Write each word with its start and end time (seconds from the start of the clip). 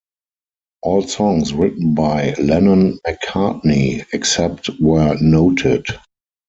All 0.81 1.03
songs 1.03 1.53
written 1.53 1.93
by 1.93 2.33
Lennon-McCartney, 2.39 4.03
except 4.13 4.65
where 4.79 5.15
noted. 5.21 5.85